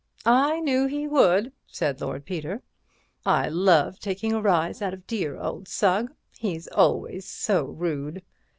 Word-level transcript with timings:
"I 0.25 0.59
knew 0.61 0.87
he 0.87 1.07
would," 1.07 1.51
said 1.67 2.01
Lord 2.01 2.25
Peter, 2.25 2.63
"I 3.23 3.49
love 3.49 3.99
taking 3.99 4.33
a 4.33 4.41
rise 4.41 4.81
out 4.81 4.95
of 4.95 5.05
dear 5.05 5.37
old 5.39 5.67
Sugg, 5.67 6.11
he's 6.39 6.67
always 6.69 7.23
so 7.23 7.65
rude. 7.65 8.23